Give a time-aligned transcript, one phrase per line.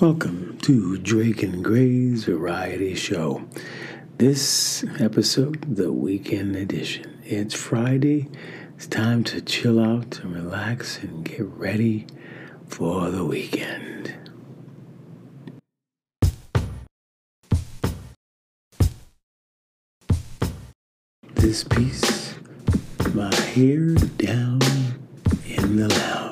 [0.00, 3.44] Welcome to Drake and Gray's Variety Show.
[4.18, 7.20] This episode, the weekend edition.
[7.22, 8.28] It's Friday.
[8.74, 12.08] It's time to chill out and relax and get ready
[12.66, 14.16] for the weekend.
[21.34, 22.34] This piece,
[23.14, 24.60] my hair down
[25.46, 26.23] in the lounge.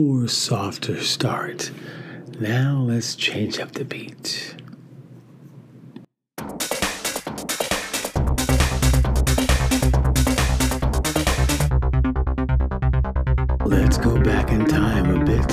[0.00, 1.70] Slower, softer start.
[2.38, 4.56] Now let's change up the beat.
[13.66, 15.50] Let's go back in time a bit.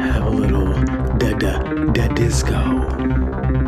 [0.00, 0.74] Have a little
[1.18, 1.58] da da
[1.92, 3.59] da disco.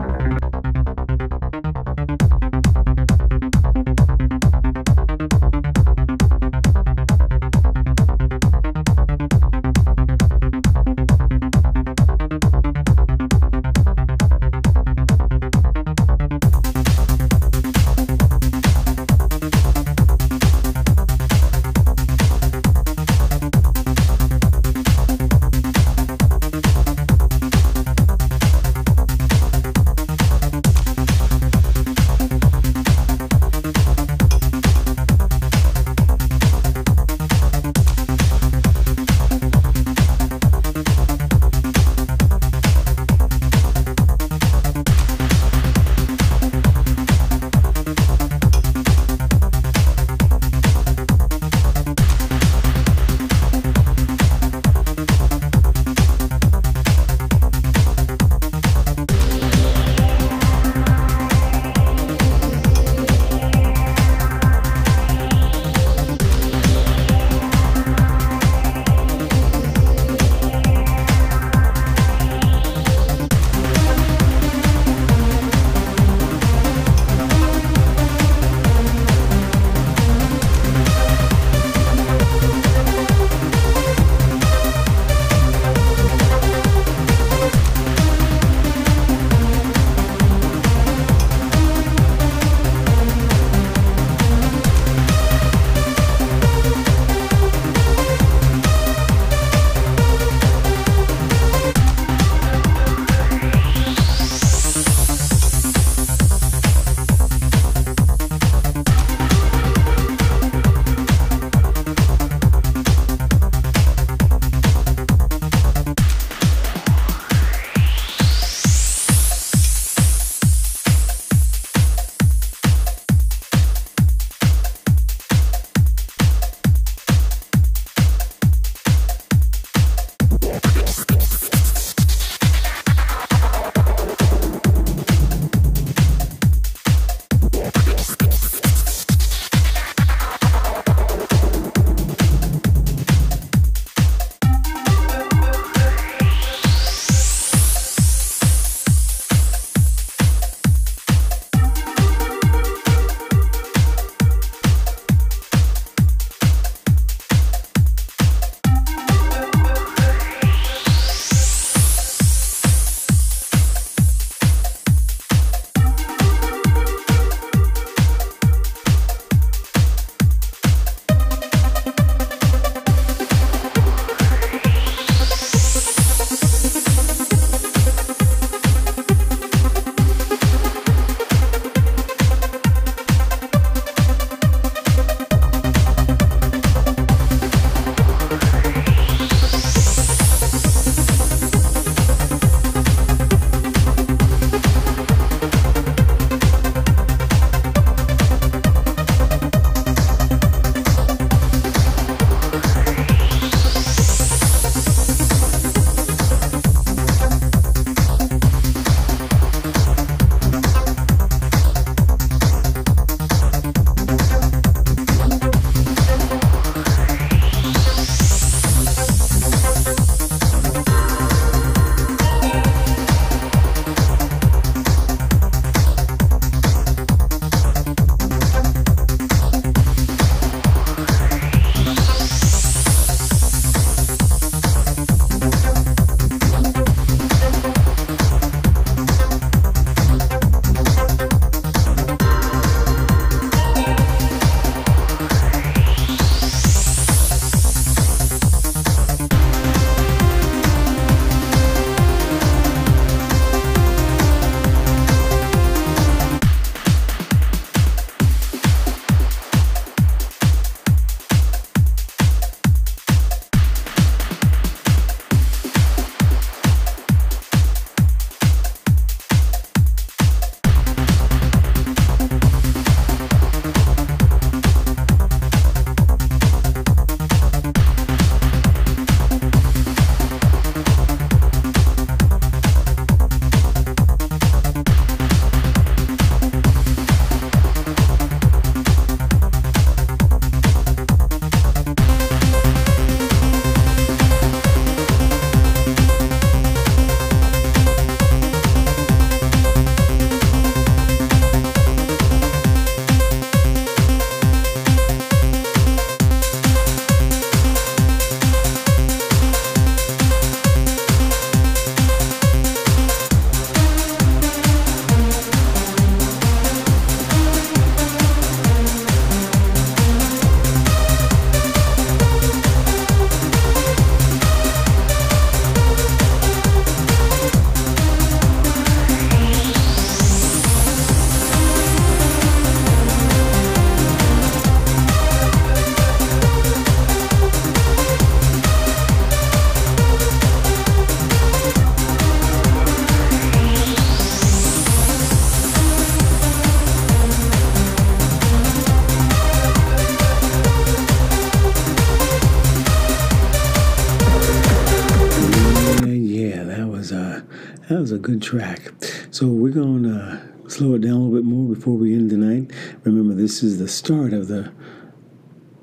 [357.88, 358.92] That was a good track.
[359.30, 362.70] So we're going to slow it down a little bit more before we end tonight.
[363.02, 364.72] Remember, this is the start of the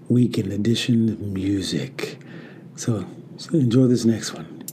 [0.08, 2.18] weekend edition of music.
[2.76, 3.06] So,
[3.38, 4.64] so enjoy this next one.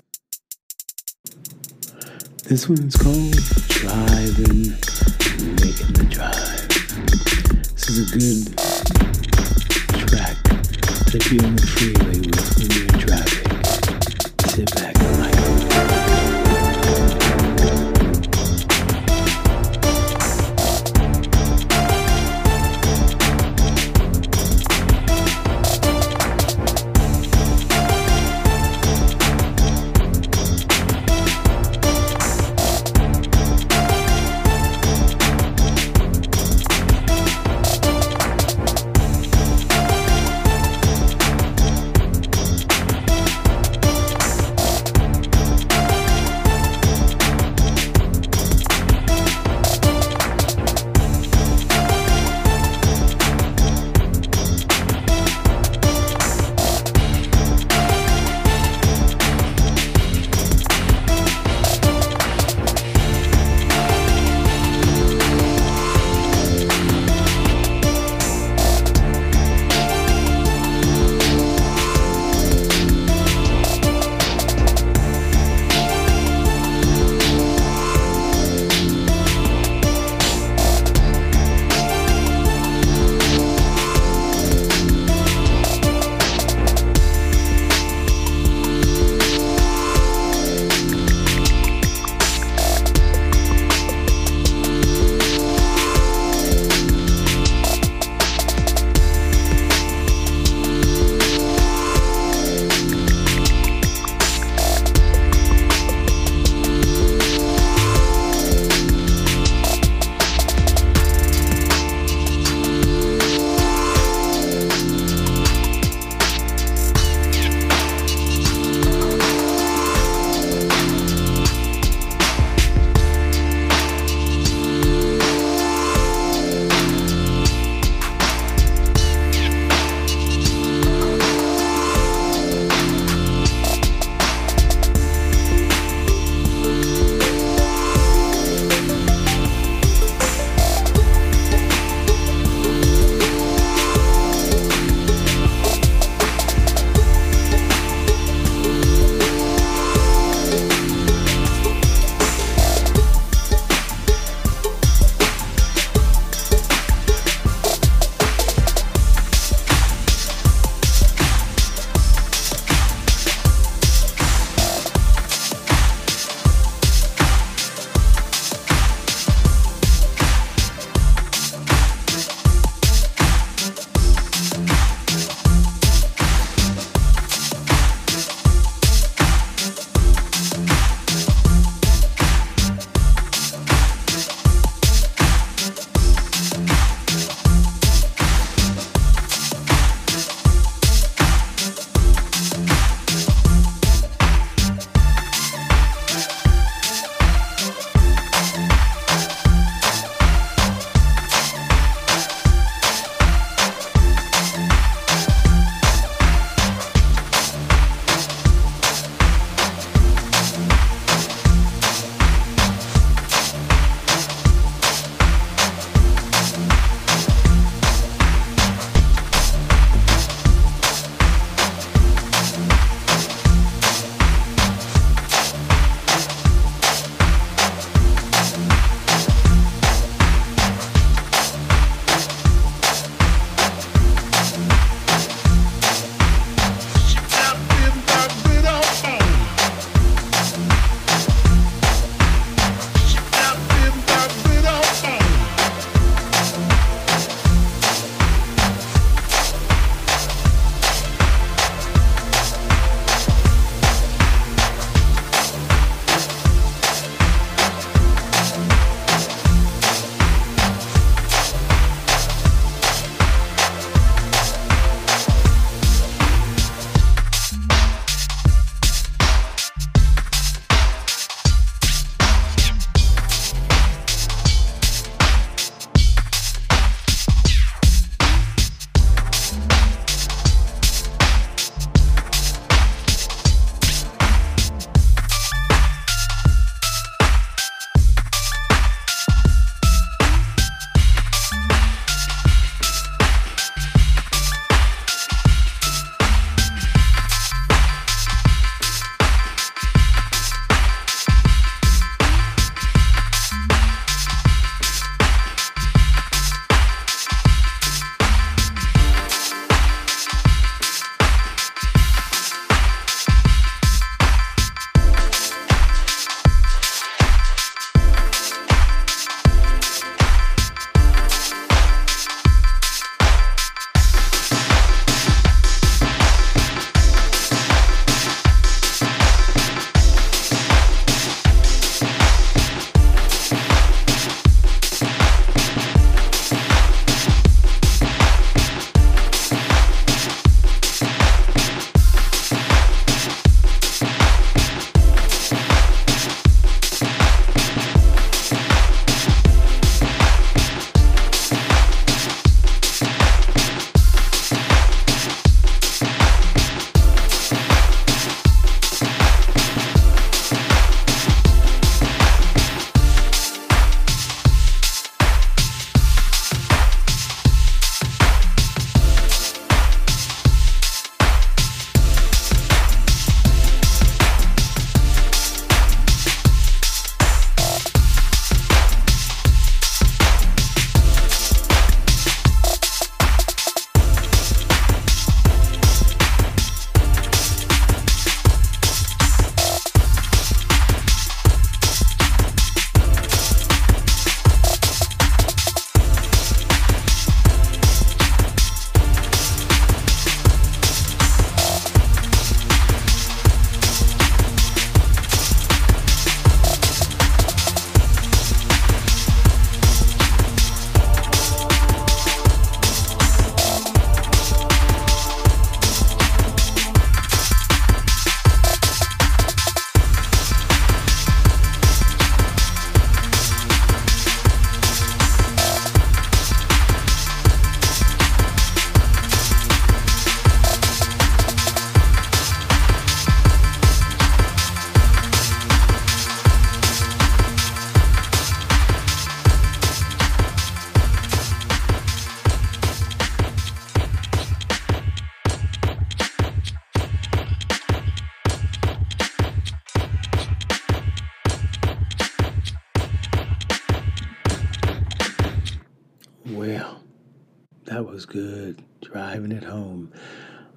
[2.45, 3.35] This one's called
[3.69, 4.71] Driving,
[5.57, 6.69] Making the Drive.
[7.75, 8.57] This is a good
[10.07, 10.37] track
[11.11, 12.19] to on the freeway
[12.57, 13.47] when you're driving.
[14.49, 14.96] Sit back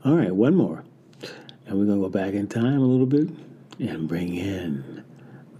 [0.06, 0.86] All right, one more.
[1.66, 3.28] And we're going to go back in time a little bit
[3.80, 5.04] and bring in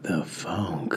[0.04, 0.96] the funk.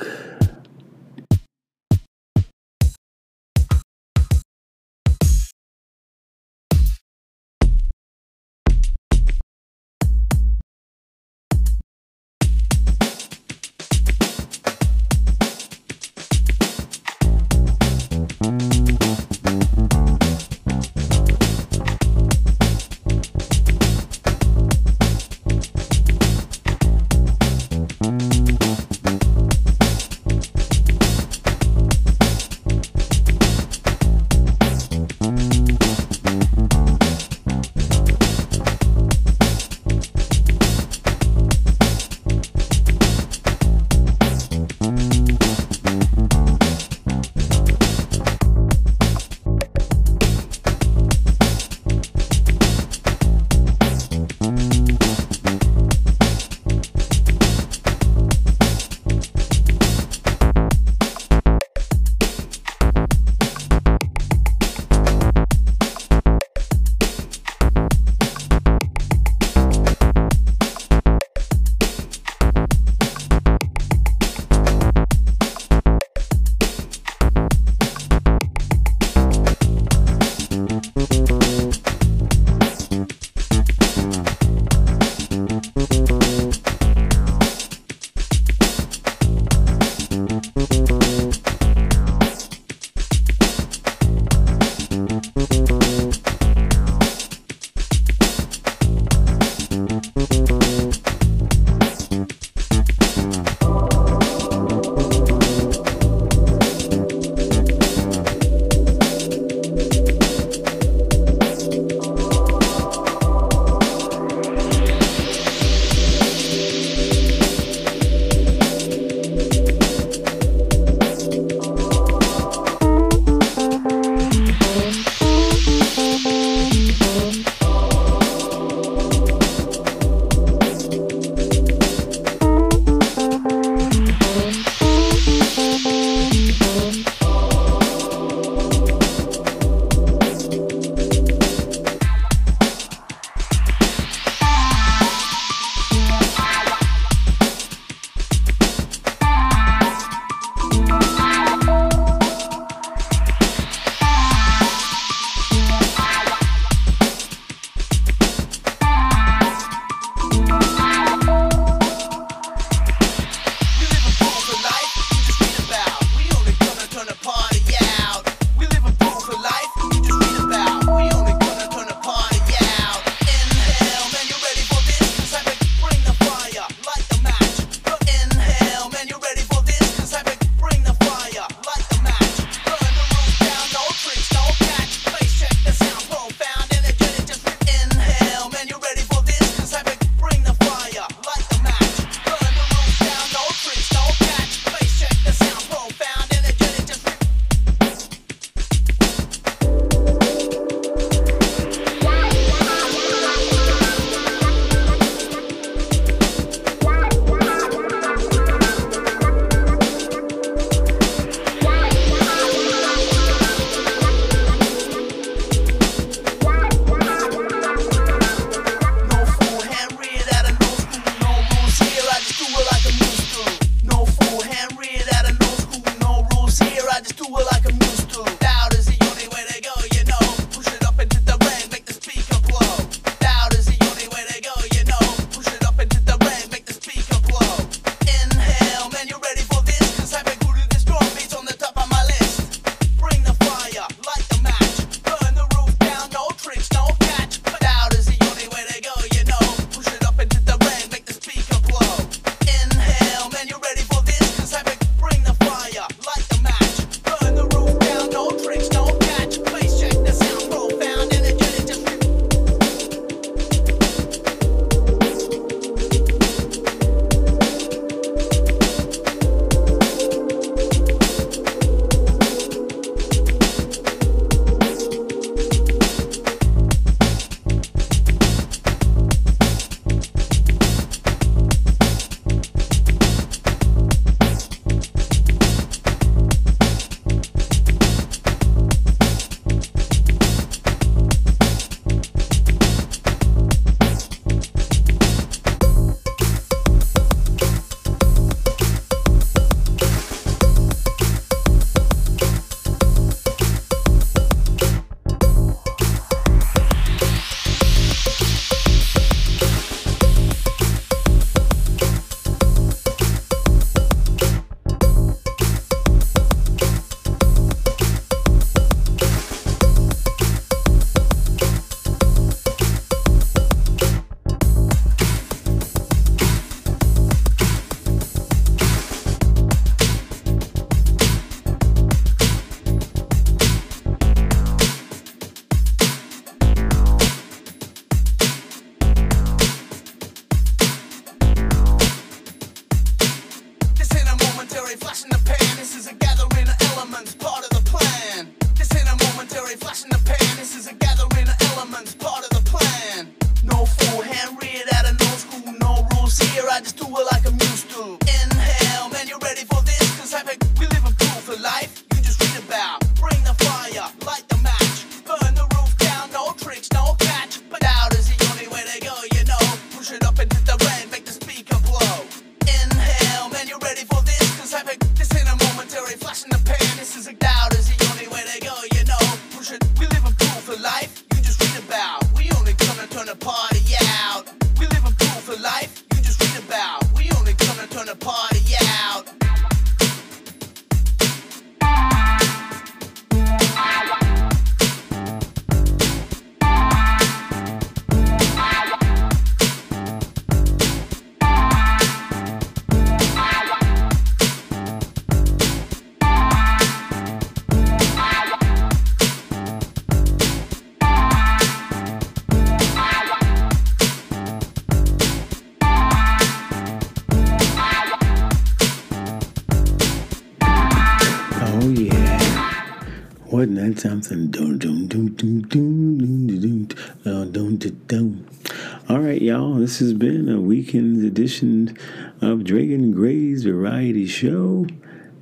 [428.88, 429.54] All right, y'all.
[429.54, 431.76] This has been a weekend edition
[432.20, 434.66] of Dragon Gray's Variety Show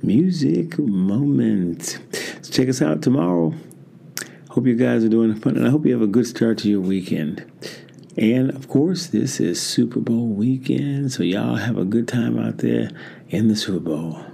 [0.01, 1.99] Music Moment.
[2.41, 3.53] So check us out tomorrow.
[4.49, 6.69] Hope you guys are doing fun, and I hope you have a good start to
[6.69, 7.45] your weekend.
[8.17, 12.57] And of course, this is Super Bowl weekend, so y'all have a good time out
[12.57, 12.89] there
[13.29, 14.30] in the Super Bowl.